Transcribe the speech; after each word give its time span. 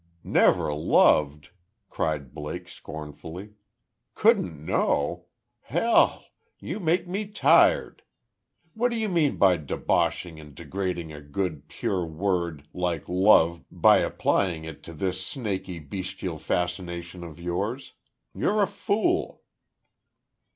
"Never 0.23 0.73
loved!" 0.73 1.51
cried 1.91 2.33
Blake, 2.33 2.67
scornfully. 2.67 3.51
"Couldn't 4.15 4.65
know! 4.65 5.25
Hell! 5.61 6.25
You 6.57 6.79
make 6.79 7.07
me 7.07 7.27
tired! 7.27 8.01
What 8.73 8.89
do 8.89 8.97
you 8.97 9.07
mean 9.07 9.37
by 9.37 9.57
debauching 9.57 10.39
and 10.39 10.55
degrading 10.55 11.13
a 11.13 11.21
good, 11.21 11.67
pure 11.67 12.03
word 12.03 12.67
like 12.73 13.07
love 13.07 13.63
by 13.69 13.97
applying 13.99 14.65
it 14.65 14.81
to 14.85 14.93
this 14.93 15.23
snaky, 15.23 15.77
bestial 15.77 16.39
fascination 16.39 17.23
of 17.23 17.39
yours. 17.39 17.93
You're 18.33 18.63
a 18.63 18.65
fool!" 18.65 19.43